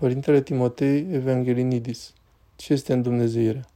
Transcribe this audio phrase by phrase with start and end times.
[0.00, 2.12] Părintele Timotei Evangelinidis.
[2.56, 3.68] Ce este îndumnezeirea?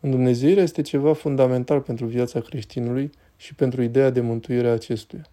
[0.00, 5.26] Îndumnezeirea este ceva fundamental pentru viața creștinului și pentru ideea de mântuire a acestuia.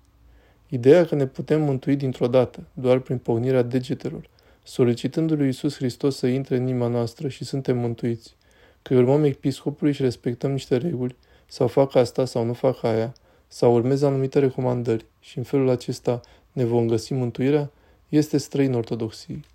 [0.70, 4.30] Ideea că ne putem mântui dintr-o dată, doar prin pocnirea degetelor,
[4.64, 8.36] solicitându lui Iisus Hristos să intre în inima noastră și suntem mântuiți,
[8.82, 11.16] că urmăm episcopului și respectăm niște reguli,
[11.48, 13.14] sau fac asta sau nu fac aia,
[13.48, 16.22] sau urmez anumite recomandări și în felul acesta
[16.52, 17.72] ne vom găsi mântuirea,
[18.10, 19.52] este străin ortodoxiei.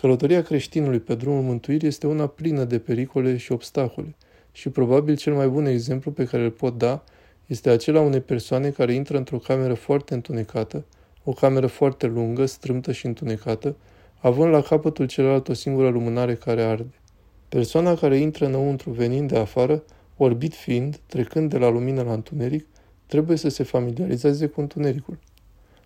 [0.00, 4.16] Călătoria creștinului pe drumul mântuirii este una plină de pericole și obstacole
[4.52, 7.04] și probabil cel mai bun exemplu pe care îl pot da
[7.46, 10.84] este acela unei persoane care intră într-o cameră foarte întunecată,
[11.24, 13.76] o cameră foarte lungă, strâmtă și întunecată,
[14.18, 17.00] având la capătul celălalt o singură lumânare care arde.
[17.48, 19.82] Persoana care intră înăuntru venind de afară,
[20.16, 22.66] orbit fiind, trecând de la lumină la întuneric,
[23.06, 25.18] trebuie să se familiarizeze cu întunericul.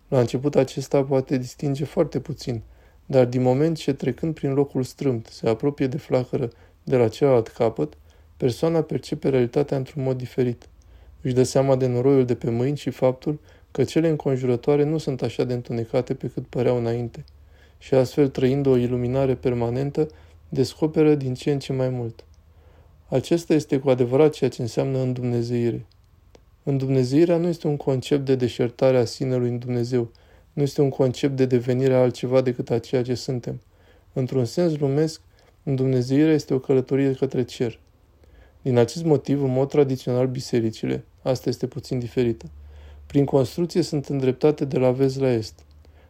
[0.09, 2.63] La început acesta poate distinge foarte puțin,
[3.13, 6.51] dar din moment ce trecând prin locul strâmt se apropie de flacără
[6.83, 7.93] de la celălalt capăt,
[8.37, 10.69] persoana percepe realitatea într-un mod diferit.
[11.21, 15.23] Își dă seama de noroiul de pe mâini și faptul că cele înconjurătoare nu sunt
[15.23, 17.25] așa de întunecate pe cât păreau înainte
[17.79, 20.09] și astfel trăind o iluminare permanentă,
[20.49, 22.25] descoperă din ce în ce mai mult.
[23.09, 25.87] Acesta este cu adevărat ceea ce înseamnă îndumnezeire.
[26.63, 30.11] Îndumnezeirea nu este un concept de deșertare a sinelui în Dumnezeu,
[30.53, 33.61] nu este un concept de devenire altceva decât a ceea ce suntem.
[34.13, 35.21] Într-un sens lumesc,
[35.63, 37.79] îndumnezeirea este o călătorie către cer.
[38.63, 42.47] Din acest motiv, în mod tradițional, bisericile, asta este puțin diferită,
[43.07, 45.65] prin construcție sunt îndreptate de la vest la est.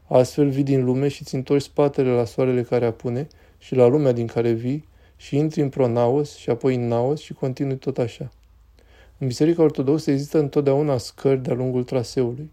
[0.07, 3.27] Astfel vii din lume și ți întorci spatele la soarele care apune
[3.59, 7.33] și la lumea din care vii și intri în pronaos și apoi în naos și
[7.33, 8.31] continui tot așa.
[9.19, 12.51] În Biserica Ortodoxă există întotdeauna scări de-a lungul traseului.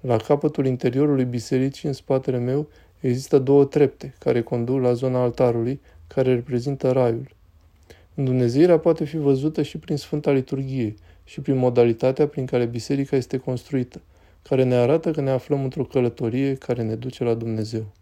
[0.00, 2.68] La capătul interiorului bisericii, în spatele meu,
[3.00, 7.28] există două trepte care conduc la zona altarului, care reprezintă raiul.
[8.14, 13.36] Îndumnezeirea poate fi văzută și prin Sfânta Liturghie și prin modalitatea prin care biserica este
[13.36, 14.00] construită,
[14.42, 17.92] care ne arată că ne aflăm într-o călătorie care ne duce la Dumnezeu.